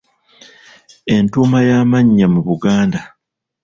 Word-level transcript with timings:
Entuuma 1.15 1.59
y’amannya 1.69 2.27
mu 2.33 2.41
Buganda. 2.47 2.99